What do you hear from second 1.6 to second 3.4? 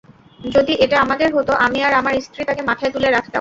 আমি আর আমার স্ত্রী তাকে মাথায় তুলে রাখতাম।